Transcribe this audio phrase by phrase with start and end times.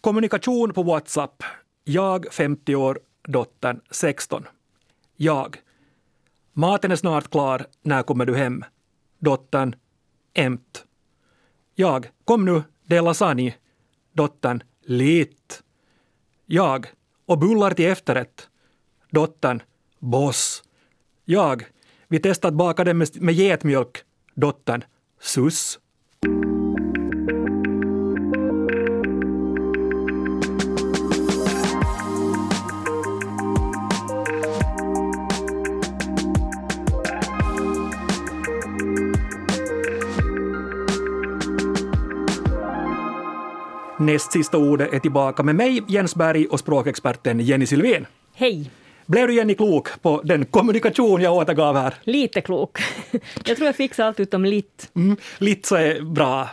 [0.00, 1.42] Kommunikation på WhatsApp.
[1.84, 4.44] Jag 50 år, dottern 16.
[5.16, 5.56] Jag.
[6.52, 8.64] Maten är snart klar, när kommer du hem?
[9.18, 9.74] Dottern.
[10.34, 10.84] Emt.
[11.74, 12.10] Jag.
[12.24, 13.54] Kom nu, det är lasagne.
[14.12, 14.62] Dottern.
[14.84, 15.62] Lit.
[16.46, 16.86] Jag.
[17.26, 18.48] Och bullar till efterrätt.
[19.10, 19.62] Dottern.
[19.98, 20.62] Boss.
[21.24, 21.64] Jag.
[22.08, 24.02] Vi testat baka den med, med getmjölk.
[24.34, 24.84] Dottern.
[25.20, 25.78] Sus.
[44.08, 48.06] Näst sista ordet är tillbaka med mig, Jens Berg och språkexperten Jenny Sylvén.
[48.34, 48.70] Hej!
[49.06, 51.94] Blev du Jenny klok på den kommunikation jag återgav här?
[52.02, 52.78] Lite klok.
[53.44, 54.90] Jag tror jag fixar allt utom lit.
[54.96, 56.48] Mm, lit så är bra,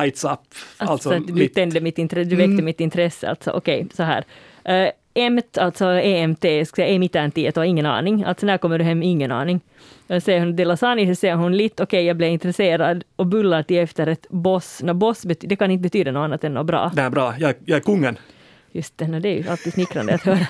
[0.00, 0.30] lights up.
[0.76, 2.64] Alltså, alltså du tände mitt intresse, du väckte mm.
[2.64, 3.28] mitt intresse.
[3.30, 4.24] Alltså, Okej, okay, så här.
[4.68, 8.24] Uh, EMT, alltså EMT, ska emittern tid, har ingen aning.
[8.24, 9.02] Alltså när kommer du hem?
[9.02, 9.60] Ingen aning.
[10.06, 13.26] Jag säger hon de lasagne, så säger hon lite, okej okay, jag blev intresserad och
[13.26, 14.82] bullar till efterrätt, boss.
[14.82, 16.92] No, boss det kan inte betyda något annat än något bra.
[16.94, 18.18] Det är bra, jag, jag är kungen.
[18.72, 20.46] Just det, no, det är ju alltid smickrande att höra.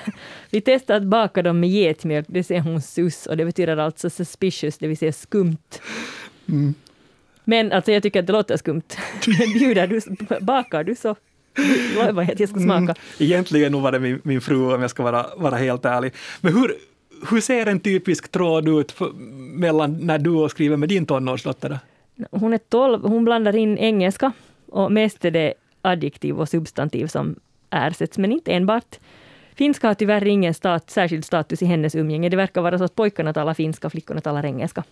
[0.49, 4.09] Vi testade att baka dem med getmjölk, det säger hon sus och det betyder alltså
[4.09, 5.81] suspicious, det vill säga skumt.
[6.49, 6.73] Mm.
[7.43, 8.97] Men alltså jag tycker att det låter skumt.
[9.59, 10.01] Bjuder du,
[10.41, 11.15] bakar du så
[11.95, 12.77] lovar jag ska smaka.
[12.77, 16.13] Mm, egentligen nog var det min, min fru om jag ska vara, vara helt ärlig.
[16.41, 16.73] Men hur,
[17.29, 19.11] hur ser en typisk tråd ut för,
[19.55, 21.79] mellan när du skriver med din tonårsdotter?
[22.31, 24.31] Hon är 12, hon blandar in engelska
[24.67, 27.35] och mest är det adjektiv och substantiv som
[27.69, 28.99] ersätts, men inte enbart.
[29.55, 32.29] Finska har tyvärr ingen stat, särskild status i hennes umgänge.
[32.29, 34.83] Det verkar vara så att pojkarna talar finska och flickorna talar engelska.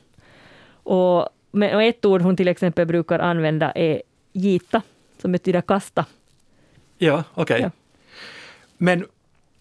[0.71, 4.01] Och, och ett ord hon till exempel brukar använda är
[4.33, 4.81] gita,
[5.21, 6.05] som betyder kasta.
[7.01, 7.43] Ja, okej.
[7.43, 7.61] Okay.
[7.61, 7.71] Ja.
[8.77, 9.05] Men,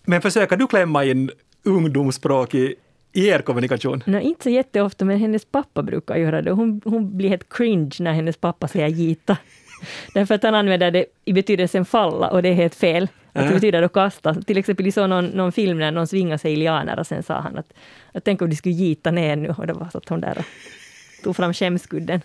[0.05, 1.31] men försöker du klämma in
[1.62, 2.75] ungdomsspråk i,
[3.12, 4.03] i er kommunikation?
[4.06, 6.51] No, inte så jätteofta, men hennes pappa brukar göra det.
[6.51, 9.36] Hon, hon blir helt cringe när hennes pappa säger gita.
[10.14, 13.08] Därför att han använder det i betydelsen falla och det är helt fel.
[13.33, 14.35] Att det betyder att kasta.
[14.35, 17.23] Till exempel i så någon, någon film när någon svingar sig i lianer och sen
[17.23, 17.73] sa han att,
[18.12, 20.39] att tänk om de skulle gita ner nu och det var så att hon där
[20.39, 20.45] och
[21.24, 22.20] tog fram skämskudden.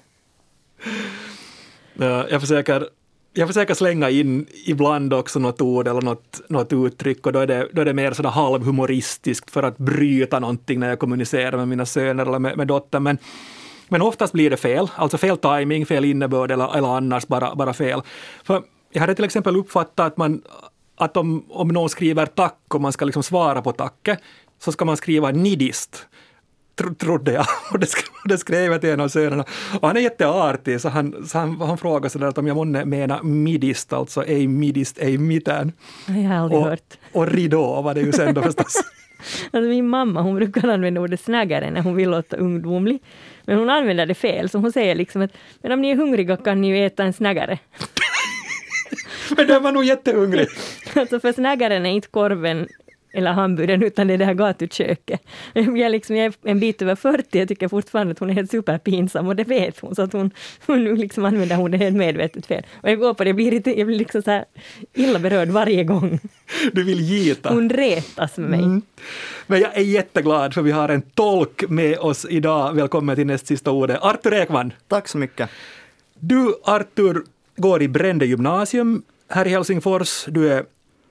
[2.29, 2.87] Jag försöker
[3.33, 7.47] jag försöker slänga in ibland också något ord eller något, något uttryck och då är
[7.47, 11.67] det, då är det mer sådär halvhumoristiskt för att bryta någonting när jag kommunicerar med
[11.67, 13.03] mina söner eller med, med dottern.
[13.03, 13.17] Men,
[13.87, 17.73] men oftast blir det fel, alltså fel timing, fel innebörd eller, eller annars bara, bara
[17.73, 18.01] fel.
[18.43, 20.41] För jag hade till exempel uppfattat att, man,
[20.95, 24.19] att om, om någon skriver tack och man ska liksom svara på tacket
[24.59, 26.07] så ska man skriva nidist
[26.75, 27.45] tro, trodde jag.
[27.71, 29.45] Och det, skrev, det skrev jag till en av sönerna.
[29.81, 32.85] Och han är jätteartig, så han, så han, han frågade sådär att om jag månne
[32.85, 35.71] menar midist, alltså ej midist, ej mitään.
[36.07, 36.97] Jag har aldrig och, hört.
[37.11, 38.81] Och ridå var det ju sen då förstås.
[39.51, 42.99] Alltså min mamma hon brukar använda ordet snaggare när hon vill låta ungdomlig.
[43.45, 46.37] Men hon använder det fel, så hon säger liksom att men om ni är hungriga
[46.37, 47.59] kan ni ju äta en snaggare.
[49.37, 50.47] men den var nog jättehungrig.
[50.95, 52.67] alltså för snaggaren är inte korven
[53.13, 55.21] eller hamburgaren, utan det är det här gatuköket.
[55.53, 58.33] Jag är, liksom, jag är en bit över 40, jag tycker fortfarande att hon är
[58.33, 60.31] helt superpinsam och det vet hon, så att hon,
[60.65, 62.63] hon liksom använder hon det helt medvetet fel.
[62.81, 64.45] Och jag går på det, jag blir, jag blir liksom så här
[64.93, 66.19] illa berörd varje gång.
[66.71, 67.49] Du vill gita?
[67.49, 68.59] Hon retas med mig.
[68.59, 68.81] Mm.
[69.47, 72.73] Men jag är jätteglad för vi har en tolk med oss idag.
[72.73, 73.99] Välkommen till näst sista ordet.
[74.01, 74.73] Artur Ekman.
[74.87, 75.49] Tack så mycket.
[76.19, 77.23] Du, Artur,
[77.55, 80.25] går i Brände gymnasium här i Helsingfors.
[80.25, 80.63] Du är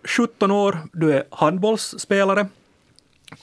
[0.05, 2.47] 17 år, du är handbollsspelare.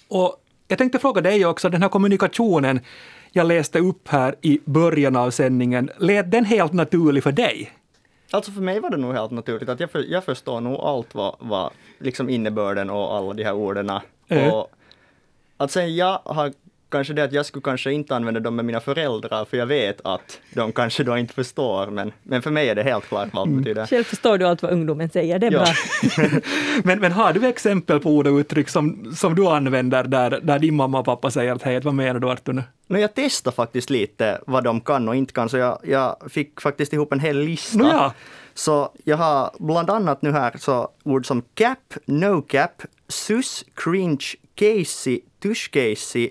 [0.07, 2.79] Och jag tänkte fråga dig också, den här kommunikationen
[3.31, 7.71] jag läste upp här i början av sändningen, lät den helt naturlig för dig?
[8.31, 11.15] Alltså för mig var det nog helt naturligt att jag, för, jag förstår nog allt
[11.15, 13.91] vad, vad liksom innebörden och alla de här orden.
[14.27, 14.51] Mm.
[14.51, 14.71] Och
[15.57, 16.53] att sen jag har
[16.89, 20.01] kanske det att jag skulle kanske inte använda dem med mina föräldrar, för jag vet
[20.03, 23.41] att de kanske då inte förstår, men, men för mig är det helt klart vad
[23.41, 23.61] allt mm.
[23.61, 23.85] betyder.
[23.85, 25.59] Själv förstår du allt vad ungdomen säger, det är ja.
[25.59, 26.39] bra.
[26.83, 30.59] men, men har du exempel på ord och uttryck som, som du använder där, där
[30.59, 32.63] din mamma och pappa säger att hej, vad menar du Artur nu?
[32.87, 36.61] No, jag testar faktiskt lite vad de kan och inte kan, så jag, jag fick
[36.61, 37.77] faktiskt ihop en hel lista.
[37.77, 38.13] No, ja.
[38.53, 44.25] Så jag har bland annat nu här så ord som cap, no cap, sus, cringe,
[44.55, 46.29] casey, tush casey,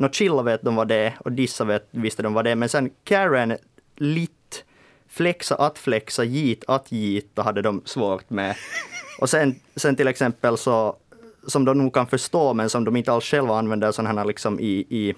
[0.00, 2.54] Nå, chilla vet de vad det är och dissa vet, visste de vad det är.
[2.56, 3.56] Men sen Karen,
[3.96, 4.64] lit,
[5.08, 8.56] flexa, att flexa, git, att gita hade de svårt med.
[9.20, 10.96] Och sen, sen till exempel så,
[11.46, 14.60] som de nog kan förstå men som de inte alls själva använder sådana här liksom
[14.60, 15.14] i, i,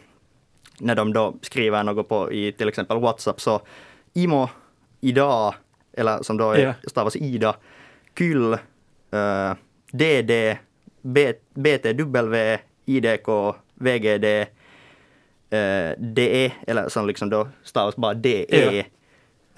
[0.78, 3.60] när de då skriver något på i till exempel WhatsApp så
[4.12, 4.48] imo,
[5.00, 5.54] idag,
[5.92, 7.56] eller som då är, stavas Ida,
[8.18, 9.54] kyll, uh,
[9.92, 10.58] DD,
[11.02, 13.28] B, BTW, IDK,
[13.74, 14.46] VGD,
[15.52, 18.84] uh, DE, eller som liksom då stavas bara DE,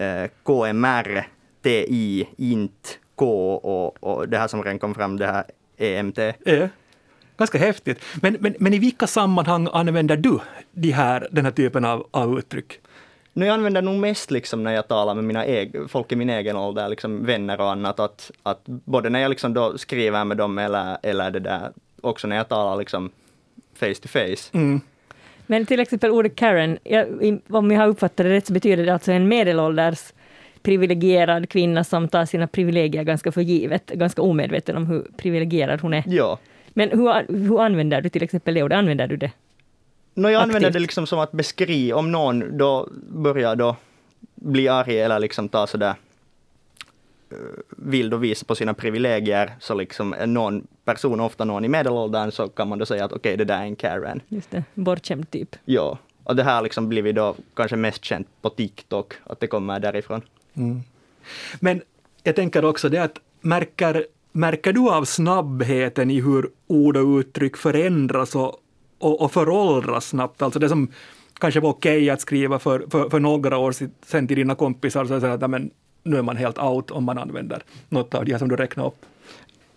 [0.01, 1.27] uh, KMR,
[1.63, 5.43] TI, INT, K och, och det här som redan kom fram, det här
[5.77, 6.17] EMT.
[6.45, 6.67] Ja.
[7.37, 8.01] Ganska häftigt.
[8.21, 10.39] Men, men, men i vilka sammanhang använder du
[10.71, 12.79] de här, den här typen av, av uttryck?
[13.33, 16.29] Nu jag använder nog mest liksom när jag talar med mina eg- folk i min
[16.29, 20.37] egen ålder, liksom vänner och annat, att, att både när jag liksom då skriver med
[20.37, 23.09] dem eller, eller det där, också när jag talar liksom
[23.75, 24.49] face to face.
[24.51, 24.81] Mm.
[25.47, 27.07] Men till exempel ordet Karen, jag,
[27.49, 30.13] om jag har uppfattat det rätt så betyder det alltså en medelålders
[30.63, 35.93] privilegierad kvinna som tar sina privilegier ganska för givet, ganska omedveten om hur privilegierad hon
[35.93, 36.03] är.
[36.07, 36.39] Ja.
[36.69, 38.77] Men hur, hur använder du till exempel det ordet?
[38.77, 39.31] Använder du det?
[40.13, 40.73] No, jag använder Aktivt.
[40.73, 43.75] det liksom som att beskriva, om någon då börjar då
[44.35, 45.93] bli arg eller liksom ta sådär
[47.77, 52.31] vill då visa på sina privilegier, så liksom är någon person, ofta någon i medelåldern,
[52.31, 54.21] så kan man då säga att okej, det där är en Karen.
[54.27, 55.55] Just det, bortskämd typ.
[55.65, 59.47] Ja, och det här har liksom blivit då kanske mest känt på TikTok, att det
[59.47, 60.21] kommer därifrån.
[61.59, 61.81] Men
[62.23, 67.57] jag tänker också det att märker, märker du av snabbheten i hur ord och uttryck
[67.57, 68.55] förändras och,
[68.99, 70.41] och, och föråldras snabbt?
[70.41, 70.91] Alltså det som
[71.39, 73.71] kanske var okej att skriva för, för, för några år
[74.05, 75.71] sedan till dina kompisar, så att "Nej, men,
[76.03, 78.87] nu är man helt out om man använder något av de här som du räknade
[78.87, 79.05] upp.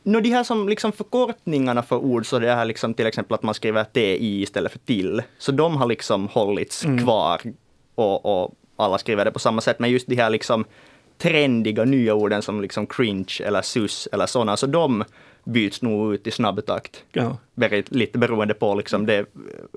[0.03, 3.43] No, de här som liksom förkortningarna för ord, så det är liksom till exempel att
[3.43, 5.23] man skriver TI istället för till.
[5.39, 7.41] Så de har liksom hållits kvar
[7.95, 9.79] och, och alla skriver det på samma sätt.
[9.79, 10.65] Men just de här liksom
[11.19, 15.05] trendiga nya orden som liksom cringe eller sus eller sådana, så de
[15.45, 17.05] byts nog ut i snabb takt.
[17.13, 17.37] Ja.
[17.89, 19.27] Lite beroende på, liksom, det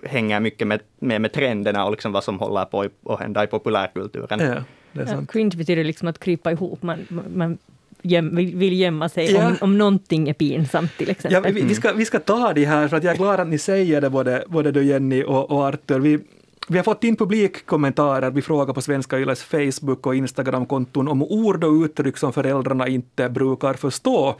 [0.04, 3.48] hänger mycket med, med, med trenderna och liksom vad som håller på att hända i
[3.48, 4.40] populärkulturen.
[4.40, 4.64] Ja,
[4.94, 5.32] det är Ja, sant.
[5.32, 6.84] cringe betyder liksom att krypa ihop.
[6.84, 7.00] Man,
[7.36, 7.58] man
[8.02, 9.48] göm, vill gömma sig Ja.
[9.48, 11.54] om, om någonting är pinsamt till Ja, exempel.
[11.54, 13.58] vi, vi, ska, vi ska ta de här, för att jag är glad att ni
[13.58, 16.00] säger det, både, både du Jenny och, och Arthur.
[16.00, 16.20] Vi,
[16.68, 21.64] vi har fått in publikkommentarer, vi frågar på Svenska Yles Facebook och Instagramkonton om ord
[21.64, 24.36] och uttryck som föräldrarna inte brukar förstå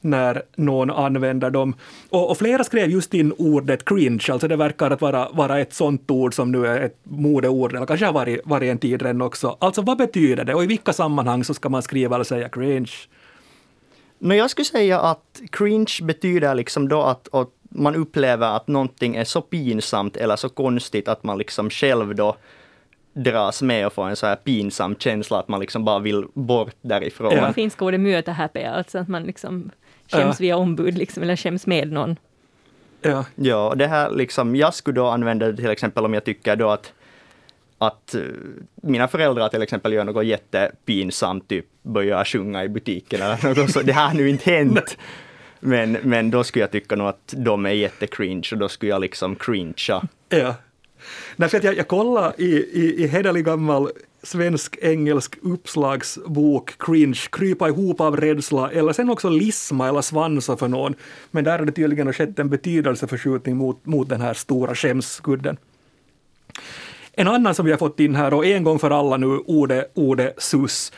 [0.00, 1.74] när någon använder dem.
[2.10, 5.74] Och, och flera skrev just in ordet cringe, alltså det verkar att vara, vara ett
[5.74, 9.22] sånt ord som nu är ett modeord, eller kanske har varit, varit en tid redan
[9.22, 9.56] också.
[9.60, 12.92] Alltså vad betyder det och i vilka sammanhang så ska man skriva eller säga cringe?
[14.18, 19.16] Men jag skulle säga att cringe betyder liksom då att, att man upplever att någonting
[19.16, 22.36] är så pinsamt eller så konstigt att man liksom själv då
[23.12, 26.76] dras med och får en så här pinsam känsla att man liksom bara vill bort
[26.80, 27.32] därifrån.
[27.32, 27.46] Ja.
[27.46, 29.70] Det finska ordet myötähäpeä, alltså att man liksom
[30.08, 30.44] skäms Ja.
[30.44, 32.16] via ombud liksom, eller skäms med någon.
[33.02, 33.24] Ja.
[33.34, 36.56] Ja, och det här liksom, jag skulle då använda det till exempel om jag tycker
[36.56, 36.92] då att,
[37.78, 38.20] att eh,
[38.74, 43.82] mina föräldrar till exempel gör något jättepinsamt, typ börjar sjunga i butiken eller något så.
[43.82, 44.96] Det här har nu inte hänt.
[45.60, 49.00] Men, men då skulle jag tycka nog att de är jättecringe och då skulle jag
[49.00, 50.02] liksom cringea.
[50.28, 50.54] Ja.
[51.36, 53.90] Därför att jag, jag kollade i, i, i hederlig gammal
[54.22, 60.94] svensk-engelsk uppslagsbok Cringe, krypa ihop av rädsla eller sen också lisma eller svansa för någon.
[61.30, 65.56] Men där har det tydligen skett en betydelseförskjutning mot, mot den här stora skämskudden.
[67.12, 69.90] En annan som vi har fått in här och en gång för alla nu ordet,
[69.94, 70.92] ordet sus.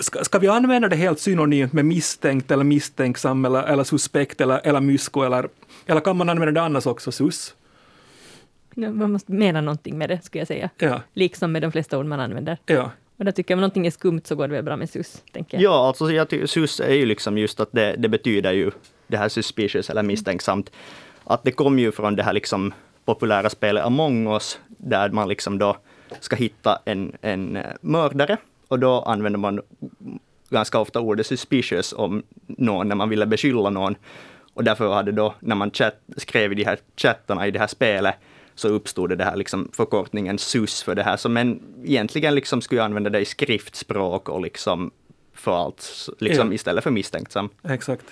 [0.00, 4.60] Ska, ska vi använda det helt synonymt med misstänkt eller misstänksam eller, eller suspekt eller,
[4.64, 5.48] eller mysko eller,
[5.86, 7.54] eller kan man använda det annars också, sus?
[8.76, 10.70] Man måste mena någonting med det, skulle jag säga.
[10.78, 12.58] Ja, Liksom med de flesta ord man använder.
[12.66, 12.90] ja.
[13.18, 15.22] Och där tycker jag om någonting är skumt så går det väl bra med sus,
[15.32, 15.64] tänker jag.
[15.64, 18.70] Ja, alltså jag tycker sus är ju liksom just att det, det betyder ju
[19.06, 20.70] det här suspicious eller misstänksamt.
[21.24, 25.58] Att det kom ju från det här liksom populära spelet Among us, där man liksom
[25.58, 25.76] då
[26.20, 28.36] ska hitta en, en eh, mördare.
[28.68, 29.60] Och då använder man
[30.50, 33.94] ganska ofta ordet suspicious om någon, när man ville beskylla någon.
[34.54, 37.66] Och därför hade då, när man chatt, skrev i de här chattarna i det här
[37.66, 38.14] spelet,
[38.56, 41.16] så uppstod det, det här liksom förkortningen SUS för det här.
[41.16, 44.90] Så men egentligen liksom skulle jag använda det i skriftspråk och liksom
[45.34, 46.54] för allt, liksom Ja.
[46.54, 47.48] istället för misstänksam.
[47.68, 48.04] Exakt.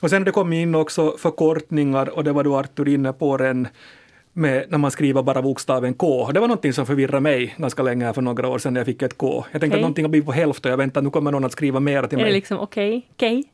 [0.00, 3.68] Och sen det kommit in också förkortningar och det var du Artur inne på den
[4.32, 6.30] med när man skriver bara bokstaven K.
[6.32, 8.86] Det var någonting som förvirrade mig ganska länge här för några år sedan när jag
[8.86, 9.44] fick ett K.
[9.52, 9.74] Jag tänkte Okej.
[9.74, 12.02] att någonting har blivit på hälften och jag väntar nu kommer någon att skriva mer
[12.02, 12.32] till Är det mig.
[12.32, 13.44] liksom okej, okej?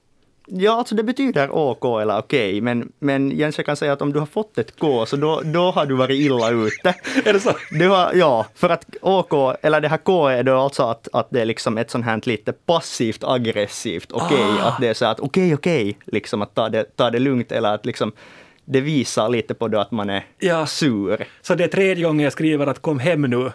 [0.48, 4.12] Ja, alltså det betyder OK eller okej, men, men Jens, jag kan säga att om
[4.12, 6.88] du har fått ett K, så då, då har du varit illa ute.
[7.24, 7.52] Är det så?
[7.78, 11.26] Det var, ja, för att OK, eller det här K är då alltså att, att
[11.30, 14.68] det är liksom ett sånt här lite passivt aggressivt okej, Ah.
[14.68, 17.74] att det är så att okej, okej, liksom att ta det, ta det lugnt eller
[17.74, 18.12] att liksom
[18.64, 20.66] det visar lite på det att man är Ja.
[20.66, 21.24] sur.
[21.42, 23.52] Så det är tredje gången jag skriver att kom hem nu.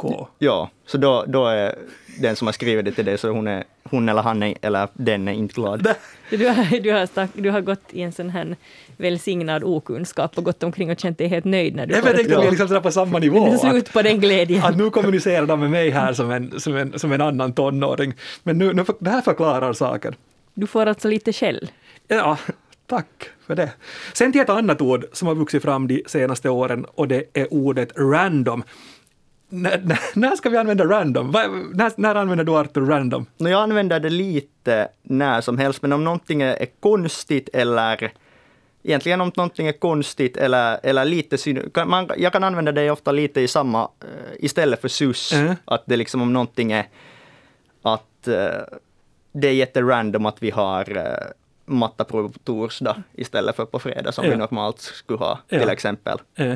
[0.00, 0.28] K.
[0.38, 1.74] Ja, så då, då är
[2.18, 4.88] den som har skrivit det till dig, så hon, är, hon eller han är, eller
[4.92, 5.94] den är inte glad.
[6.30, 8.56] Du har, du, har stack, du har gått i en sån här
[8.96, 12.42] välsignad okunskap och gått omkring och känt dig helt nöjd när du Jag tänkte att
[12.42, 13.46] vi är liksom sådär på samma nivå.
[13.46, 14.64] Det är slut på den glädjen.
[14.64, 18.14] Att nu kommunicerar de med mig här som en, som en, som en annan tonåring.
[18.42, 20.14] Men nu, nu, det här förklarar saken.
[20.54, 21.70] Du får alltså lite skäll.
[22.08, 22.38] Ja,
[22.86, 23.70] tack för det.
[24.12, 27.54] Sen till ett annat ord som har vuxit fram de senaste åren och det är
[27.54, 28.62] ordet random.
[29.50, 31.30] När, ska vi använda random?
[31.30, 33.26] Va, när, när använder du Arthur random?
[33.38, 38.12] Nå, jag använder det lite när som helst, men om någonting är konstigt eller
[38.82, 42.90] Egentligen om någonting är konstigt eller, eller lite syn- kan man, Jag kan använda det
[42.90, 45.32] ofta lite i samma, eh, istället för sus.
[45.32, 45.54] Mm.
[45.64, 46.86] Att det liksom om någonting är
[47.82, 48.34] att eh,
[49.32, 51.02] det är jätterandom att vi har uh,
[51.66, 54.30] mattaprov på torsdag istället för på fredag som Ja.
[54.30, 55.58] vi normalt skulle ha, Ja.
[55.60, 56.18] till exempel.
[56.34, 56.54] Eh.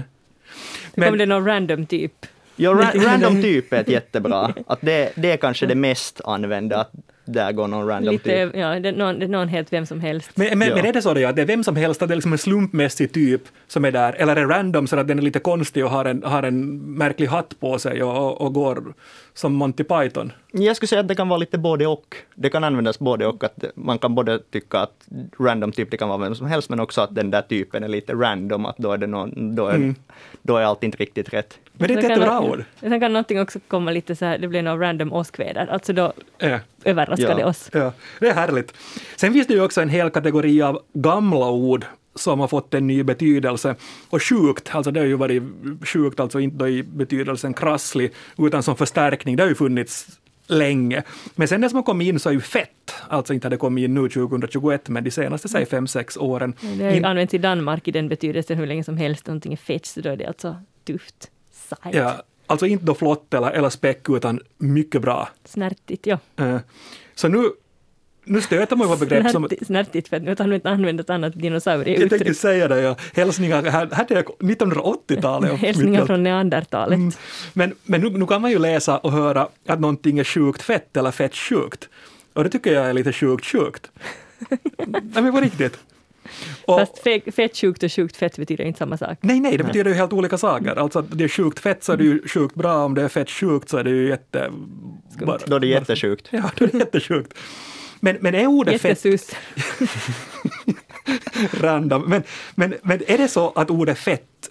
[0.95, 2.27] Men, Kom det någon random typ?
[2.57, 4.55] Ja, ra- random typ är ett jättebra.
[4.67, 6.91] Att det, det är kanske det mest använda, att
[7.25, 8.57] där går någon random Lite, typ.
[8.57, 10.31] ja, det, är någon, det är någon helt vem som helst.
[10.35, 10.75] Men, men, Ja.
[10.77, 12.33] men är det så då, att det är vem som helst, att det är liksom
[12.33, 15.39] en slumpmässig typ som är där, eller är det random så att den är lite
[15.39, 18.95] konstig och har en, har en märklig hatt på sig och, och, och går
[19.35, 20.33] som Monty Python?
[20.53, 22.17] Jag skulle säga att det kan vara lite både och.
[22.35, 23.45] Det kan användas både och.
[23.45, 25.09] Att man kan både tycka att
[25.41, 27.89] random typ det kan vara vem som helst, men också att den där typen är
[27.89, 28.67] lite random.
[28.67, 29.95] Att då är, det någon, då är, Mm.
[30.43, 31.59] då är allt inte riktigt rätt.
[31.73, 32.65] Men det är ett Sen kan jättebra ord.
[32.81, 35.67] Sen kan någonting också komma lite så här, det blir någon random åskväder.
[35.67, 36.59] Alltså då Ja.
[36.85, 37.35] överraskar Ja.
[37.35, 37.71] det oss.
[37.73, 38.75] Ja, det är härligt.
[39.17, 42.87] Sen finns det ju också en hel kategori av gamla ord som har fått en
[42.87, 43.75] ny betydelse.
[44.11, 45.43] Och sjukt, alltså det har ju varit
[45.83, 50.07] sjukt, alltså inte i betydelsen krasslig, utan som förstärkning, det har ju funnits
[50.47, 51.03] länge.
[51.35, 53.57] Men sen det som har kommit in så är ju fett, alltså inte har det
[53.57, 56.55] kommit in nu 2021, men de senaste, säg fem sex åren.
[56.79, 59.27] Det har ju använts i Danmark i den betydelsen hur länge som helst.
[59.27, 61.31] Någonting är fett, så då är det alltså tufft.
[61.53, 61.95] Sajt.
[61.95, 65.29] ja, alltså inte då flott eller, eller späck, utan mycket bra.
[65.45, 66.19] Snärtigt, ja.
[66.37, 66.59] Eh,
[67.15, 67.51] Så nu,
[68.25, 69.49] nu stöter man ju på begrepp som...
[69.67, 72.37] Snärtigt, för att nu har du inte använt ett annat Jag tänkte dinosaurieuttryck.
[72.37, 72.97] säga det, ja.
[73.15, 75.53] hälsningar, här, här är 1980-talet.
[75.53, 76.97] och Hälsningar från neandertalet.
[76.99, 77.13] Mm.
[77.53, 80.97] Men, men nu, nu kan man ju läsa och höra att någonting är sjukt fett
[80.97, 81.89] eller fett sjukt.
[82.33, 83.91] Och det tycker jag är lite sjukt sjukt.
[84.87, 85.79] Nej men på riktigt.
[86.65, 89.19] Och, Fast fe- fett sjukt och sjukt fett betyder inte samma sak.
[89.21, 90.77] nej, nej, det betyder ju helt olika saker.
[90.77, 93.09] Alltså att det är sjukt fett så är det ju sjukt bra, om det är
[93.09, 94.51] fett sjukt så är det ju jätte...
[95.27, 96.29] bara- Då är det jättesjukt.
[96.31, 97.35] Ja, då är det jättesjukt.
[98.05, 99.05] Men, men är ordet fett
[101.61, 102.03] random.
[102.07, 102.23] Men,
[102.55, 104.51] men, men är det så att ordet fett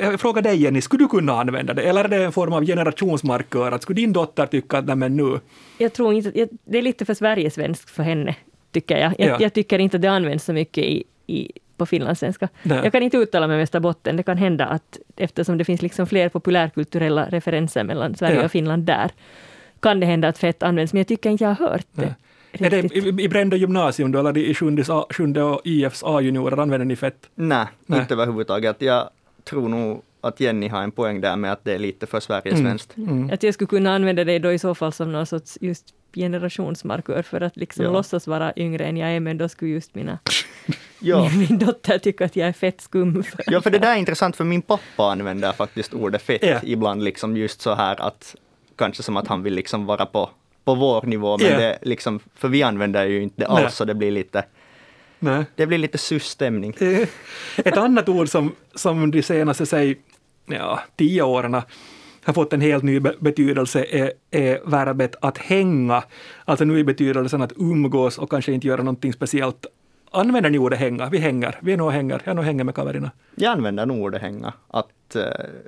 [0.00, 1.82] Jag frågar dig Jenny, skulle du kunna använda det?
[1.82, 3.72] Eller är det en form av generationsmarkör?
[3.72, 5.40] Att skulle din dotter tycka att men nu,
[5.78, 8.36] Jag tror inte, det är lite för Sverigesvenskt för henne,
[8.72, 9.14] tycker jag.
[9.18, 9.36] Jag, Ja.
[9.40, 12.48] jag tycker inte att det används så mycket i, i, på finlandssvenska.
[12.62, 12.80] Nej.
[12.84, 14.16] Jag kan inte uttala mig med Österbotten.
[14.16, 18.44] Det kan hända att eftersom det finns liksom fler populärkulturella referenser mellan Sverige Ja.
[18.44, 19.10] och Finland där,
[19.82, 22.14] kan det hända att fett används, men jag tycker inte jag har hört det.
[22.52, 26.84] är det i, i Brände gymnasium då, eller i sjunde, sjunde och IFs A-juniorer, använder
[26.84, 27.28] ni fett?
[27.34, 28.00] Nej, Nej.
[28.00, 28.76] inte överhuvudtaget.
[28.78, 29.10] Jag
[29.44, 32.96] tror nog att Jenny har en poäng där med att det är lite för Sverigesvenskt.
[32.96, 33.30] Mm.
[33.32, 35.84] Att jag skulle kunna använda det då i så fall som någon sorts just
[36.14, 37.90] generationsmarkör för att liksom Ja.
[37.92, 40.18] låtsas vara yngre än jag är, men då skulle just mina,
[41.00, 41.28] Ja.
[41.30, 43.22] min, min dotter tycka att jag är fett skum.
[43.22, 46.60] För ja, för det där är intressant, för min pappa använder faktiskt ordet fett Ja.
[46.62, 48.36] ibland, liksom just så här att
[48.76, 50.30] kanske som att han vill liksom vara på,
[50.64, 51.58] på vår nivå, men Ja.
[51.58, 53.64] det liksom, för vi använder ju inte det Nej.
[53.64, 54.44] alls, så det blir lite,
[55.18, 55.44] Nej.
[55.56, 56.74] det blir lite sus-stämning.
[57.56, 59.96] Ett annat ord som, som de senaste, säg,
[60.46, 61.54] ja, tio åren
[62.24, 66.02] har fått en helt ny be- betydelse är, är verbet att hänga.
[66.44, 69.66] Alltså nu i betydelsen att umgås och kanske inte göra någonting speciellt.
[70.12, 71.08] Använder ni ordet hänga?
[71.08, 71.54] Vi hänger.
[71.60, 72.20] Vi är nog hänger.
[72.24, 73.10] Jag är nog hänger med kaverna.
[73.34, 74.52] Jag använder nog ordet hänga.
[74.68, 75.22] Att eh,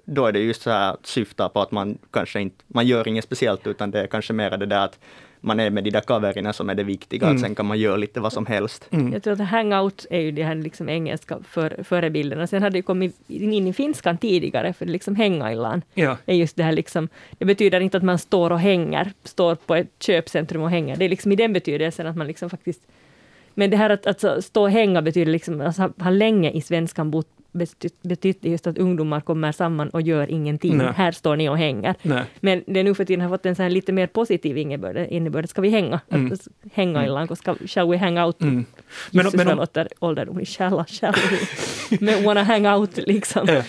[0.05, 3.09] då är det just så här att syfta på att man kanske inte, man gör
[3.09, 4.99] inget speciellt utan det är kanske mer det där att
[5.41, 7.39] man är med de där kaverna som är det viktiga, Mm.
[7.39, 8.89] sen kan man göra lite vad som helst.
[8.91, 9.13] Mm.
[9.13, 12.47] Jag tror att hangout är ju de här liksom engelska för, förebilderna.
[12.47, 16.17] Sen hade det kommit in i finskan tidigare, för det liksom hängaillan Ja.
[16.27, 17.09] är just det här liksom,
[17.39, 20.97] det betyder inte att man står och hänger, står på ett köpcentrum och hänger.
[20.97, 22.81] Det är liksom i den betydelsen att man liksom faktiskt
[23.55, 27.11] men det här att, att stå och hänga betyder liksom, alltså, har länge i svenskan
[27.11, 30.77] bot- betytt, betytt just att ungdomar kommer samman och gör ingenting.
[30.77, 30.93] Nej.
[30.97, 31.95] Här står ni och hänger.
[32.03, 32.25] Nej.
[32.41, 35.49] Men det nu för tiden har fått en sån lite mer positiv innebörd.
[35.49, 36.01] Ska vi hänga?
[36.11, 36.33] Mm.
[36.33, 38.43] Att, hänga illan, ska, shall we hang out?
[38.43, 38.55] Mm.
[39.11, 40.51] Men, Jesus men, om, låter ålderdomligt.
[40.51, 41.97] Shall, shall we?
[42.01, 43.49] Men wanna hang out liksom.
[43.49, 43.65] eh,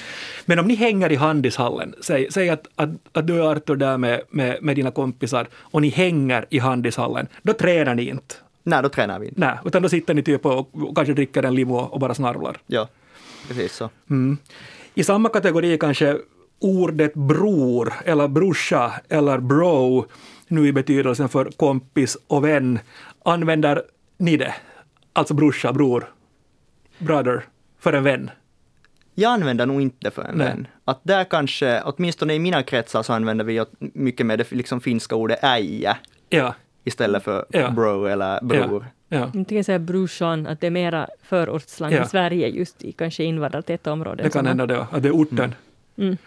[0.45, 3.97] men om ni hänger i handishallen, säg, säg att, att, att du är Artur där
[3.97, 8.35] med, med, med dina kompisar och ni hänger i handishallen, då tränar ni inte.
[8.67, 9.39] Nej, då tränar vi inte.
[9.39, 12.57] Nej, utan då sitter ni typ och, och kanske dricker en limo och bara snarvlar.
[12.67, 12.87] Ja,
[13.47, 13.89] precis så.
[14.09, 14.37] Mm.
[14.93, 16.17] I samma kategori kanske
[16.59, 20.05] ordet bror eller brorsa eller bro
[20.47, 22.79] nu i betydelsen för kompis och vän.
[23.23, 23.83] Använder
[24.17, 24.55] ni det?
[25.13, 26.13] Alltså brorsa, bror,
[26.97, 27.45] brother,
[27.79, 28.29] för en vän?
[29.15, 30.47] Jag använder nog inte för en Nej.
[30.47, 30.67] vän.
[30.85, 35.15] Att där kanske, åtminstone i mina kretsar så använder vi mycket med det liksom finska
[35.15, 35.97] ordet äijä
[36.29, 36.55] Ja,
[36.85, 37.69] istället för Ja.
[37.71, 38.85] bro eller bror.
[39.09, 39.17] ja.
[39.19, 42.05] Jag tänker säga brorsan, att det är mera förortsslang Ja.
[42.05, 44.23] i Sverige, just i kanske invandrartäta områden.
[44.23, 45.55] Det kan hända det, att det är orten.
[45.97, 46.17] Mm.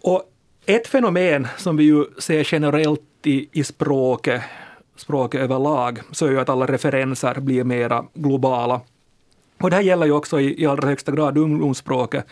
[0.00, 0.22] Och
[0.66, 4.42] ett fenomen som vi ju ser generellt i, i språket,
[4.96, 8.80] språket överlag, så är ju att alla referenser blir mera globala.
[9.60, 12.26] Och det här gäller ju också i, i allra högsta grad ungdomsspråket.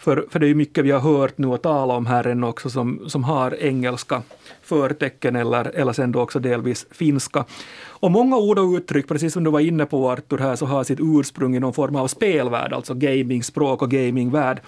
[0.00, 2.44] För, för det är ju mycket vi har hört nu och tala om här än
[2.44, 4.22] också som, som har engelska
[4.62, 7.44] förtecken eller, eller sen då också delvis finska.
[7.86, 10.84] Och många ord och uttryck, precis som du var inne på Artur här, så har
[10.84, 14.60] sitt ursprung i någon form av spelvärld, alltså gamingspråk och gamingvärld.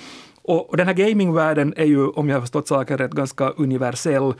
[0.43, 4.35] Och, och den här gamingvärlden är ju, om jag har förstått saken rätt, ganska universell.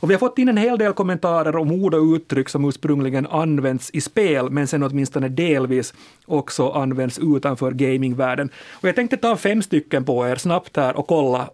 [0.00, 3.26] Och vi har fått in en hel del kommentarer om ord och uttryck som ursprungligen
[3.26, 5.94] används i spel, men sen åtminstone delvis
[6.26, 8.50] också används utanför gamingvärlden.
[8.72, 11.50] Och jag tänkte ta fem stycken på er snabbt här och kolla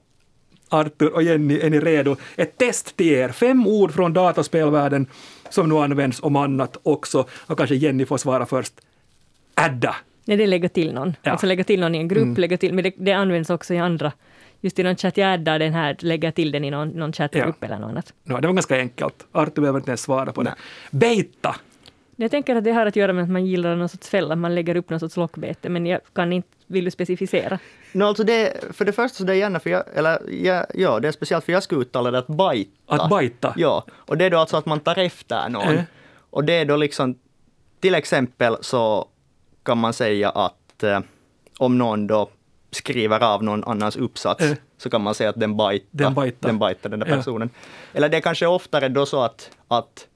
[0.68, 2.16] Arthur och Jenny, är ni redo?
[2.36, 3.28] Ett test till er.
[3.28, 5.06] Fem ord från dataspelvärlden
[5.50, 7.26] som nu används om annat också.
[7.46, 8.72] Och kanske Jenny får svara först.
[9.54, 9.96] Adda.
[10.24, 11.16] Nej, det är lägga till någon.
[11.22, 11.30] Ja.
[11.32, 12.34] Alltså lägga till någon i en grupp, Mm.
[12.36, 14.12] lägga till, men det, det används också i andra.
[14.64, 17.64] Just i någon chatt, jag addar den här, lägga till den i någon, någon chattgrupp
[17.64, 18.12] eller något annat.
[18.22, 19.26] No, det var ganska enkelt.
[19.32, 20.54] Arthur behöver inte ens svara på det.
[20.90, 21.56] Beita.
[22.16, 24.54] Jag tänker att det har att göra med att man gillar någon sorts fälla, man
[24.54, 27.58] lägger upp någon sorts lockbete, men jag kan inte, vill du specificera?
[27.92, 31.00] No, alltså det, för det första så det är gärna för jag, eller ja, ja,
[31.00, 32.70] det är speciellt för jag ska uttala det att bajta.
[32.86, 33.54] Att bajta.
[33.56, 35.74] Ja, och det är då alltså att man tar efter någon.
[35.74, 35.82] Eh.
[36.30, 37.18] Och det är då liksom,
[37.80, 39.08] till exempel så
[39.62, 41.00] kan man säga att eh,
[41.58, 42.30] om någon då
[42.74, 44.56] skriver av någon annans uppsats Eh.
[44.78, 46.48] så kan man säga att den bajtar Den bajtar.
[46.48, 47.16] den, bajtar den där Ja.
[47.16, 47.50] personen.
[47.92, 50.06] Eller det är kanske oftare då så att, att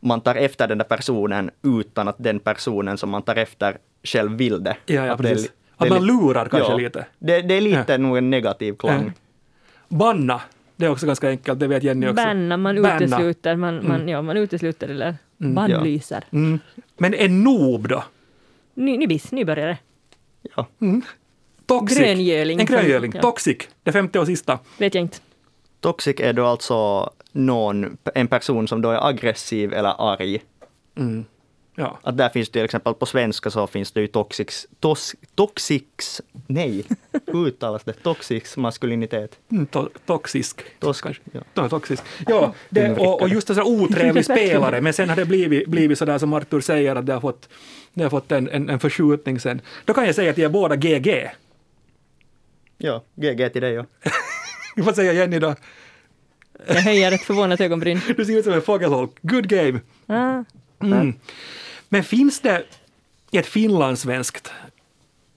[0.00, 4.32] man tar efter den där personen utan att den personen som man tar efter själv
[4.32, 4.76] vill det.
[4.86, 7.06] Ja, ja Att det Att det är man lurar kanske ja, lite.
[7.18, 9.12] Det, det är lite nog en negativ klang.
[9.88, 10.40] Banna.
[10.76, 12.14] Det är också ganska enkelt, det vet Jenny också.
[12.24, 12.96] Banna, man Banna.
[13.04, 16.24] utesluter, man, man, ja, man utesluter eller bannlyser.
[16.30, 16.58] Mm.
[16.96, 18.04] Men en noob då?
[18.74, 19.78] Ny, nybis, nybörjare.
[20.56, 20.66] Ja.
[21.66, 21.98] Toxic.
[21.98, 22.60] Gröngöling.
[22.60, 23.12] En gröngöling.
[23.14, 23.20] Ja.
[23.22, 23.56] Toxic.
[23.82, 24.58] Det femte och sista.
[24.78, 25.18] Vet jag inte.
[25.80, 30.42] Toxic är då alltså någon, en person som då är aggressiv eller arg.
[30.98, 31.24] Mm.
[31.78, 31.98] Ja.
[32.02, 36.84] Att där finns till exempel på svenska så finns det ju toxics, tos, toxics, nej,
[37.26, 37.92] hur uttalas det?
[37.92, 39.38] Toxics maskulinitet.
[39.50, 40.60] Mm, to- toxisk.
[40.80, 41.22] Tos, Kanske.
[41.32, 41.40] ja.
[41.54, 42.02] Ja, toxisk.
[42.26, 45.98] Ja, det, och, och just en sån otrevlig spelare, men sen har det blivit, blivit
[45.98, 47.48] sådär som Arthur säger, att det har fått,
[47.94, 49.60] det har fått en, en, en förskjutning sen.
[49.84, 51.30] Då kan jag säga att de är båda GG.
[52.78, 53.84] Ja, GG till dig ja.
[54.84, 55.54] Får säga Jenny då,
[56.66, 58.00] Jag höjer ett förvånat ögonbryn.
[58.16, 59.10] du ser ut som en fågelholk.
[59.22, 59.80] Good game.
[60.06, 60.44] Ah,
[60.82, 61.14] Mm.
[61.88, 62.62] Men finns det
[63.32, 64.52] ett finlandssvenskt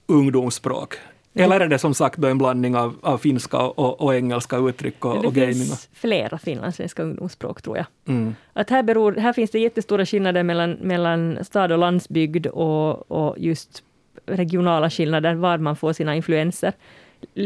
[0.06, 0.94] ungdomsspråk?
[1.34, 5.04] Eller är det som sagt då en blandning av, av finska och, och engelska uttryck
[5.04, 5.54] och, det och gaming?
[5.54, 7.86] finns flera finlandssvenska ungdomsspråk tror jag.
[8.08, 8.34] Mm.
[8.52, 13.38] Att här, beror, här finns det jättestora skillnader mellan, mellan stad och landsbygd och, och
[13.38, 13.82] just
[14.26, 16.72] regionala skillnader, var man får sina influenser.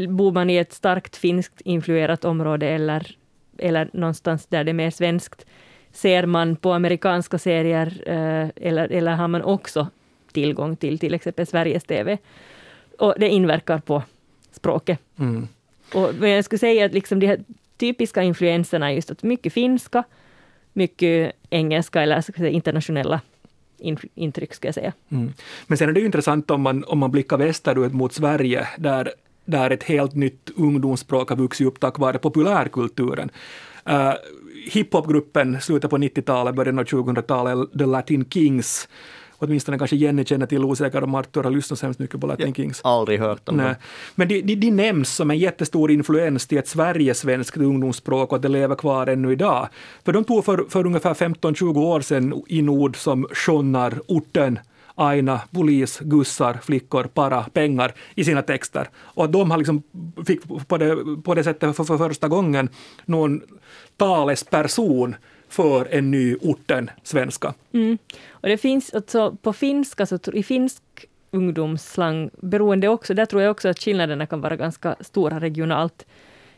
[0.09, 3.17] Bor man i ett starkt finskt influerat område eller,
[3.59, 5.47] eller någonstans där det är mer svenskt,
[5.93, 9.89] ser man på amerikanska serier eh, eller, eller har man också
[10.33, 12.19] tillgång till till exempel Sveriges TV.
[12.99, 14.03] Och det inverkar på
[14.53, 14.99] språket.
[15.19, 15.49] Mm.
[15.95, 17.45] Och, men jag skulle säga att liksom de här
[17.77, 20.05] typiska influenserna är just att mycket finska,
[20.73, 23.21] mycket engelska eller säga, internationella
[24.15, 24.93] intryck, ska jag säga.
[25.09, 25.33] Mm.
[25.67, 29.13] Men sen är det ju intressant om man, om man blickar västerut mot Sverige, där,
[29.45, 33.31] där ett helt nytt ungdomsspråk har vuxit upp tack vare populärkulturen.
[33.91, 34.13] Uh,
[34.71, 38.89] Hiphopgruppen slutet på 90-talet, början av 2000-talet, The Latin Kings,
[39.39, 42.55] åtminstone kanske Jenny känner till, osäker om Arthur har lyssnat så hemskt mycket på Latin
[42.55, 42.81] Kings.
[42.85, 43.77] Aldrig hört om det.
[44.15, 48.43] Men de, de, de nämns som en jättestor influens till ett Sverigesvenskt ungdomsspråk och att
[48.43, 49.69] det lever kvar ännu idag.
[50.05, 54.59] För de tog för, för ungefär 15-20 år sedan in ord som sjunnar, orten,
[54.95, 58.89] aina, polis, gussar, flickor, para, pengar i sina texter.
[58.97, 59.83] Och att de har liksom
[60.27, 62.69] fick på det, på det sättet för, för första gången
[63.05, 63.43] någon
[63.97, 65.17] talesperson
[65.49, 67.55] för en ny orten svenska.
[67.73, 67.99] Mm.
[68.31, 70.83] Och det finns alltså på finska, så, i finsk
[71.31, 76.07] ungdomsslang, beroende också, där tror jag också att skillnaderna kan vara ganska stora regionalt.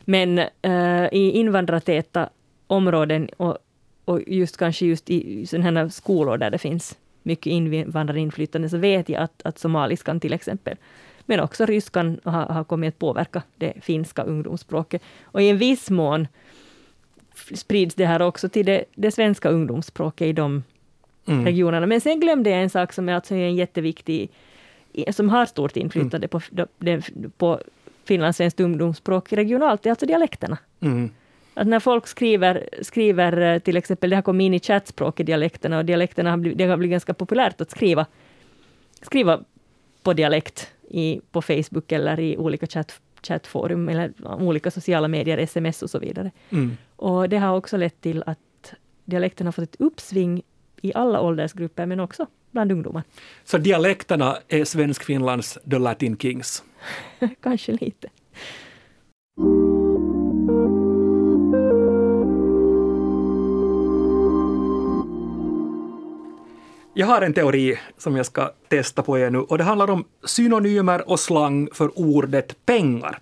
[0.01, 2.29] Men eh, i invandrartäta
[2.67, 3.57] områden och,
[4.05, 6.97] och just kanske just i sådana här skolor där det finns
[7.27, 10.77] mycket invandrarinflytande, så vet jag att, att somaliskan till exempel
[11.25, 15.01] Men också ryskan har, har kommit att påverka det finska ungdomsspråket.
[15.23, 16.27] Och i en viss mån
[17.55, 20.63] sprids det här också till det, det svenska ungdomsspråket i de
[21.27, 21.45] mm.
[21.45, 21.85] regionerna.
[21.85, 24.29] Men sen glömde jag en sak som är alltså en jätteviktig,
[25.11, 26.27] som har stort inflytande
[26.81, 27.01] mm.
[27.09, 27.59] på, på
[28.05, 30.57] finlandssvenskt ungdomsspråk regionalt, det är alltså dialekterna.
[30.79, 31.09] Mm.
[31.57, 35.23] Att när folk skriver, skriver eh, till exempel, det har kommit in i chattspråk i
[35.23, 38.05] dialekterna och dialekterna har blivit, det har blivit ganska populärt att skriva,
[39.01, 39.43] skriva
[40.03, 45.83] på dialekt i, på Facebook eller i olika chatt, chattforum eller olika sociala medier, sms
[45.83, 46.31] och så vidare.
[46.49, 46.77] Mm.
[46.95, 48.73] Och det har också lett till att
[49.05, 50.43] dialekterna har fått ett uppsving
[50.81, 53.03] i alla åldersgrupper, men också bland ungdomar.
[53.43, 56.63] Så dialekterna är Svenskfinlands The Latin Kings?
[57.41, 58.09] Kanske lite.
[66.99, 70.05] Jag har en teori som jag ska testa på er nu och det handlar om
[70.23, 73.19] synonymer och slang för ordet pengar.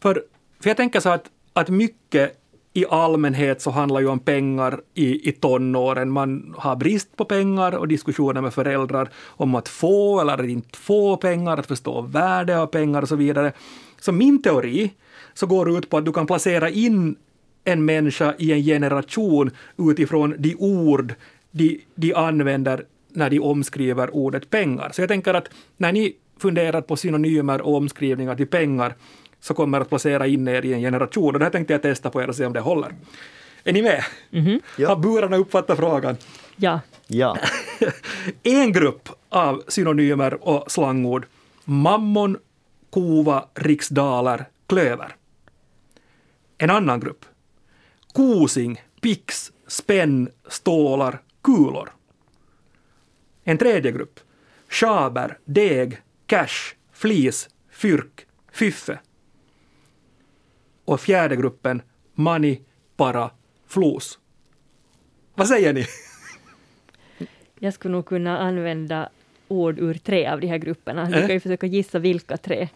[0.00, 0.22] För,
[0.60, 2.40] för jag tänker så att, att mycket
[2.72, 6.10] i allmänhet så handlar ju om pengar i, i tonåren.
[6.10, 11.16] Man har brist på pengar och diskussioner med föräldrar om att få eller inte få
[11.16, 13.52] pengar, att förstå värde av pengar och så vidare.
[14.00, 14.92] Så min teori
[15.34, 17.16] så går ut på att du kan placera in
[17.64, 21.14] en människa i en generation utifrån de ord
[21.50, 24.90] de, de använder när de omskriver ordet pengar.
[24.92, 28.94] Så jag tänker att när ni funderar på synonymer och omskrivningar till pengar
[29.40, 31.34] så kommer att placera in er i en generation.
[31.34, 32.94] Och det här tänkte jag testa på er och se om det håller.
[33.64, 34.04] Är ni med?
[34.32, 34.60] Mm -hmm.
[34.76, 34.88] ja.
[34.88, 36.16] Har burarna uppfattat frågan?
[36.56, 36.80] Ja.
[37.06, 37.38] ja.
[38.42, 41.26] en grupp av synonymer och slangord.
[41.64, 42.36] Mammon,
[42.90, 45.16] kova, riksdaler, klöver.
[46.58, 47.24] En annan grupp.
[48.12, 51.90] Kosing, pix, spänn, stålar, kulor.
[53.44, 54.20] En tredje grupp.
[54.68, 58.98] Schaber, deg, cash, flis, fyrk, fyffe
[60.84, 61.82] och fjärde gruppen
[62.14, 62.60] Mani,
[62.96, 63.30] Para,
[63.66, 64.18] Flos.
[65.34, 65.86] Vad säger ni?
[67.58, 69.08] Jag skulle nog kunna använda
[69.48, 71.04] ord ur tre av de här grupperna.
[71.04, 72.68] Du kan ju försöka gissa vilka tre.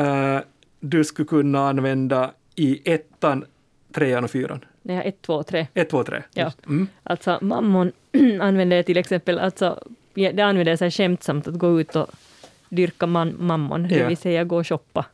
[0.00, 0.40] Uh,
[0.80, 3.44] du skulle kunna använda i ettan,
[3.92, 4.64] trean och fyran.
[4.82, 5.66] Nej, ett, två, tre.
[5.74, 6.22] Ett, två, tre.
[6.34, 6.52] Ja.
[6.66, 6.88] Mm.
[7.02, 7.92] Alltså mammon
[8.40, 12.06] använder jag till exempel, alltså, det använder jag skämtsamt att gå ut och
[12.68, 13.98] dyrka man, mammon, ja.
[13.98, 15.04] det vill säga gå och shoppa.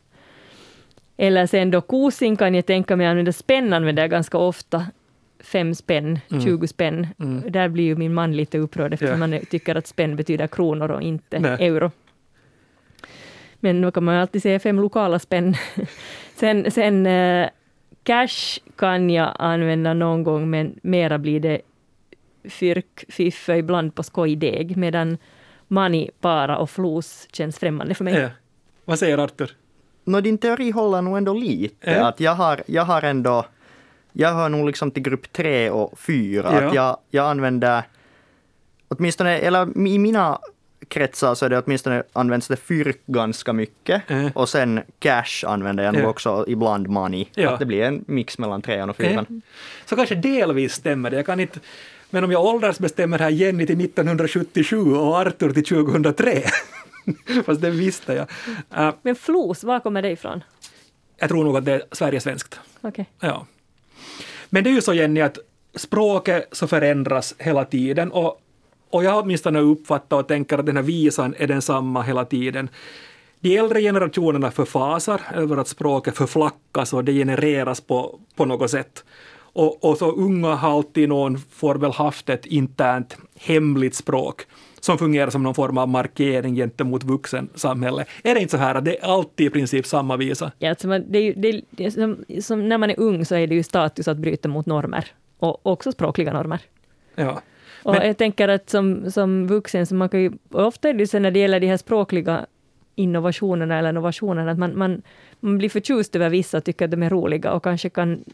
[1.17, 4.87] Eller sen då kosing kan jag tänka mig använda, spänn använder jag ganska ofta.
[5.41, 6.43] Fem spänn, mm.
[6.43, 7.07] 20 spänn.
[7.19, 7.53] Mm.
[7.53, 9.27] Där blir ju min man lite upprörd eftersom ja.
[9.27, 11.67] man tycker att spänn betyder kronor och inte Nej.
[11.67, 11.91] euro.
[13.61, 15.57] Men då kan man alltid säga fem lokala spänn.
[16.37, 17.49] sen sen uh,
[18.05, 21.61] cash kan jag använda någon gång, men mera blir det
[22.45, 25.19] fyrk, fiffe, ibland på skojdeg, medan
[25.69, 28.15] money, para och flos känns främmande för mig.
[28.15, 28.29] Ja.
[28.85, 29.57] Vad säger Arthur?
[30.05, 31.91] no, din teori håller nog ändå lite.
[31.91, 32.07] Äh?
[32.07, 33.47] Att jag, har, jag har ändå,
[34.13, 36.49] jag hör nog liksom till grupp tre och fyra.
[36.53, 36.67] Ja.
[36.69, 37.83] Att jag, jag använder,
[38.89, 40.39] åtminstone, eller i mina
[40.89, 44.11] kretsar så är det åtminstone används det fyrk ganska mycket.
[44.11, 44.27] Äh.
[44.35, 47.27] Och sen cash använder jag nog också ibland money.
[47.35, 47.51] Ja.
[47.51, 49.27] Att det blir en mix mellan trean och fyran.
[49.31, 49.37] Äh.
[49.85, 51.17] Så kanske delvis stämmer det.
[51.17, 51.61] Jag kan inte
[52.11, 56.43] men om jag åldersbestämmer här Jenny till 1977 och Arthur till 2003
[57.47, 58.29] Fast det visste jag.
[58.79, 60.45] Uh, Men flos, var kommer det ifrån?
[61.17, 62.61] Jag tror nog att det är Sverigesvenskt.
[62.83, 63.05] Okay.
[63.21, 63.47] Ja.
[64.51, 65.39] Men det är ju så Jenny att
[65.75, 68.41] språket så förändras hela tiden och,
[68.95, 72.69] och jag har åtminstone uppfattat och tänker att den här visan är densamma hela tiden.
[73.41, 79.05] De äldre generationerna förfasar över att språket förflackas och degenereras på, på något sätt.
[79.37, 84.47] Och, och så unga har alltid någon, får väl haft ett internt hemligt språk
[84.81, 88.09] som fungerar som någon form av markering gentemot vuxensamhället.
[88.23, 90.53] Är det inte så här att det är alltid i princip samma visa?
[90.59, 93.55] Ja, alltså man, det det är, som, som när man är ung så är det
[93.55, 95.07] ju status att bryta mot normer,
[95.39, 96.61] och också språkliga normer.
[97.15, 97.43] Ja.
[97.85, 101.19] Och jag tänker att som, som vuxen, så man kan ju, ofta är det så
[101.19, 102.47] när det gäller de här språkliga
[102.95, 105.03] innovationerna eller innovationerna, att man, man,
[105.41, 108.25] man blir förtjust över vissa och tycker att de är roliga och kanske kan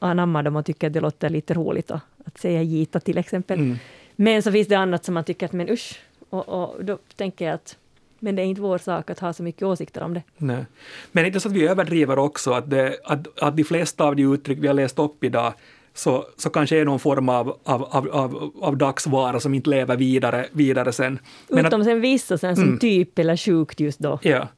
[0.00, 3.58] anamma dem och tycker att det låter lite roligt att, att säga gita till exempel.
[3.58, 3.78] Mm.
[4.16, 7.44] Men så finns det annat som man tycker att men usch, och, och då tänker
[7.44, 7.76] jag att
[8.22, 10.22] men det är inte vår sak att ha så mycket åsikter om det.
[10.36, 10.64] Nej.
[11.12, 14.22] Men inte så att vi överdriver också, att, det, att, att de flesta av de
[14.34, 15.52] uttryck vi har läst upp idag
[15.94, 19.96] så, så kanske är någon form av, av, av, av, av dagsvara som inte lever
[19.96, 21.18] vidare, vidare sen.
[21.48, 22.78] Men Utom att, sen vissa sen som mm.
[22.78, 24.18] typ eller sjukt just då.
[24.22, 24.48] Ja.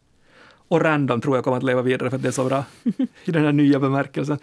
[0.68, 2.64] Och random tror jag kommer att leva vidare för att det är så bra
[3.25, 4.38] i den här nya bemärkelsen.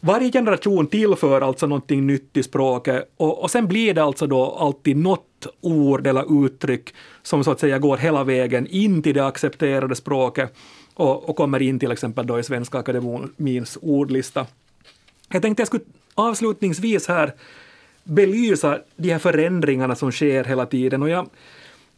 [0.00, 4.56] varje generation tillför alltså någonting nytt i språket och, och sen blir det alltså då
[4.60, 9.26] alltid något ord eller uttryck som så att säga går hela vägen in till det
[9.26, 10.54] accepterade språket
[10.94, 14.46] och, och kommer in till exempel då i Svenska Akademins ordlista.
[15.28, 15.84] Jag tänkte jag skulle
[16.14, 17.32] avslutningsvis här
[18.04, 21.02] belysa de här förändringarna som sker hela tiden.
[21.02, 21.28] Och jag,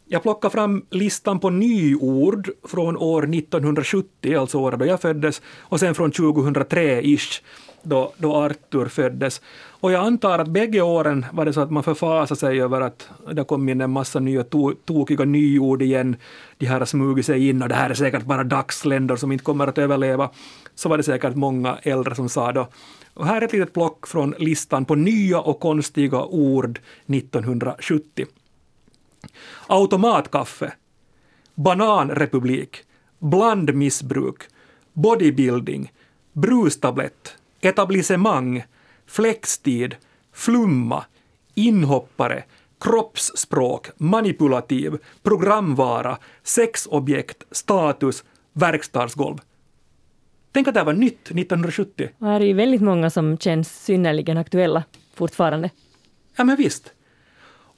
[0.08, 5.80] jag plockar fram listan på nyord från år 1970, alltså året då jag föddes, och
[5.80, 7.42] sen från 2003-ish,
[7.82, 9.40] då, då Arthur föddes.
[9.80, 13.08] Och jag antar att bägge åren var det så att man förfasade sig över att
[13.32, 16.16] det kom in en massa nya to tokiga nyord igen.
[16.58, 19.44] De här har smugit sig in och det här är säkert bara dagsländor som inte
[19.44, 20.30] kommer att överleva.
[20.74, 22.68] Så var det säkert många äldre som sa då.
[23.14, 28.26] Och här är ett litet plock från listan på nya och konstiga ord 1970.
[29.66, 30.72] Automatkaffe,
[31.54, 32.84] bananrepublik,
[33.18, 34.48] blandmissbruk,
[34.92, 35.92] bodybuilding,
[36.32, 38.64] brustablett, etablissemang,
[39.06, 39.96] flextid,
[40.32, 41.04] flumma,
[41.54, 42.44] inhoppare,
[42.80, 49.36] kroppsspråk, manipulativ, programvara, sexobjekt, status, verkstadsgolv.
[50.52, 52.08] Tänk att det här var nytt 1970.
[52.18, 55.70] Och här är ju väldigt många som känns synnerligen aktuella fortfarande.
[56.36, 56.92] Ja men visst.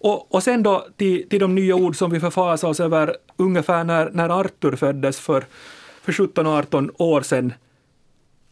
[0.03, 3.85] Och, och sen då till, till de nya ord som vi förfasar oss över ungefär
[3.85, 5.45] när, när Arthur föddes för,
[6.03, 7.53] för 17-18 år sedan.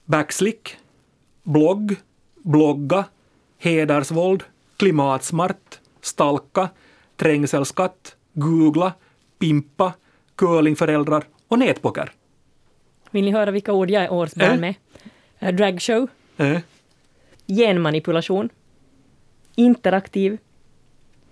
[0.04, 0.76] Backslick,
[1.42, 1.96] blogg,
[2.36, 3.04] blogga,
[3.58, 4.42] hedersvåld,
[4.76, 6.68] klimatsmart, stalka,
[7.16, 8.92] trängselskatt, googla,
[9.38, 9.92] pimpa,
[10.36, 12.12] curlingföräldrar och nätpoker.
[13.10, 14.58] Vill ni höra vilka ord jag är årsbarn Äh?
[14.60, 14.74] med?
[15.38, 16.58] Eh, Dragshow, Eh?
[17.46, 18.48] genmanipulation,
[19.54, 20.38] interaktiv,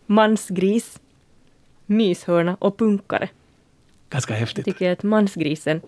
[0.06, 1.00] mansgris,
[1.86, 3.28] myshörna och punkare.
[4.10, 4.64] Ganska häftigt.
[4.64, 5.80] tycker jag att mansgrisen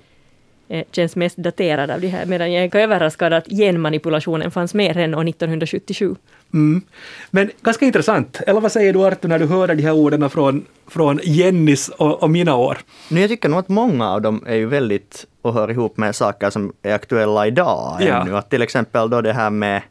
[0.69, 5.15] eh, känns mest daterad av de här, medan jag är överraskad att genmanipulationen fanns redan
[5.15, 6.15] år 1977.
[6.55, 6.83] Mm.
[7.31, 8.41] Men ganska intressant.
[8.47, 12.23] Eller vad säger du Artur när du hör de här orden från, från Jennys och,
[12.23, 12.79] och mina år?
[13.11, 16.17] Nu jag tycker nog att många av dem är ju väldigt och hör ihop med
[16.17, 18.23] saker som är aktuella idag Ja.
[18.23, 18.37] ännu.
[18.37, 19.83] Att till exempel då det här med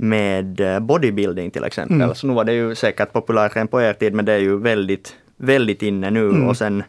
[0.00, 2.00] med eh, bodybuilding till exempel.
[2.02, 2.14] Mm.
[2.14, 4.58] Så nu var det ju säkert populärt redan på er tid men det är ju
[4.58, 6.48] väldigt, väldigt inne nu Mm.
[6.48, 6.82] och sen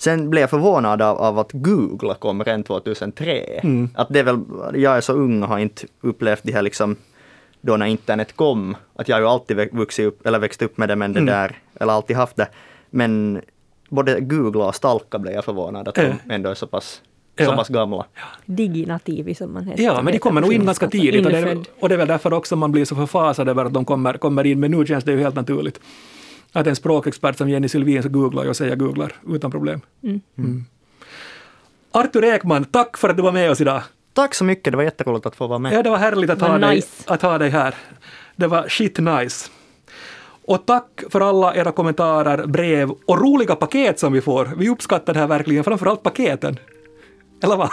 [0.00, 3.32] Sen blev jag förvånad av, av att Google kom redan 2003.
[3.62, 3.88] Mm.
[3.94, 4.40] Att det är väl,
[4.74, 6.96] jag är så ung och har inte upplevt det här liksom
[7.60, 8.76] då när internet kom.
[8.94, 11.34] Att jag har ju alltid vuxit upp, eller växt upp med det men det Mm.
[11.34, 12.48] där, eller alltid haft det.
[12.90, 13.40] Men
[13.88, 17.02] både Google och Stalka blev jag förvånad att de ändå är så pass,
[17.38, 17.50] Ja.
[17.50, 18.04] så pass gamla.
[18.46, 19.82] Diginativi som man heter.
[19.82, 22.32] Ja, men de kommer nog in ganska tidigt och det, och det är väl därför
[22.32, 25.12] också man blir så förfasad över att de kommer, kommer in, men nu känns det
[25.12, 25.80] ju helt naturligt.
[26.52, 29.80] Att en språkexpert som Jenny Sylvin så googlar jag och säger googlar utan problem.
[30.02, 30.64] Mm.
[31.92, 33.82] Artur Ekman, tack för att du var med oss idag.
[34.12, 35.72] Tack så mycket, det var jätteroligt att få vara med.
[35.72, 37.04] Ja, det var härligt att, Vad ha, dig, nice.
[37.06, 37.74] att ha dig här.
[38.36, 39.50] Det var shit nice.
[40.44, 44.52] Och tack för alla era kommentarer, brev och roliga paket som vi får.
[44.56, 46.58] Vi uppskattar det här verkligen, framförallt paketen.
[47.42, 47.70] Eller vad?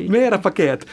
[0.08, 0.86] Mera paket.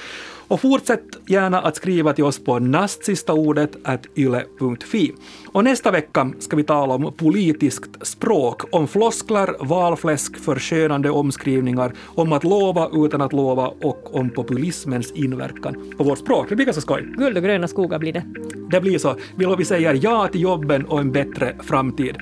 [0.48, 3.78] Och fortsätt gärna att skriva till oss på nastsistaordet
[4.16, 5.14] yle.fi.
[5.48, 12.34] Och nästa vecka ska vi tala om politiskt språk, om floskler, valfläsk, förskönande omskrivningar, om
[12.34, 16.50] att lova utan att lova och om populismens inverkan på vårt språk.
[16.50, 17.04] Det blir ganska skoj.
[17.18, 18.26] Guld och gröna skogar blir det.
[18.72, 19.16] Det blir så.
[19.36, 22.18] Vi vi säger ja till jobben och en bättre framtid.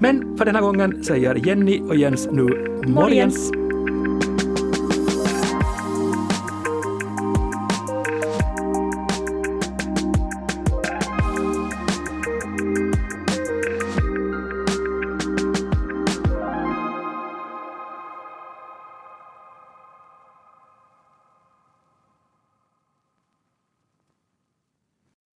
[0.00, 2.42] Men för den här gången säger Jenny och Jens nu
[2.86, 3.50] morgens.
[3.50, 3.67] Morgens.